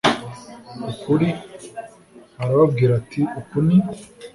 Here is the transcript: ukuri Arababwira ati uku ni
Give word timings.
ukuri 0.91 1.27
Arababwira 2.43 2.91
ati 3.01 3.21
uku 3.39 3.57
ni 3.67 3.77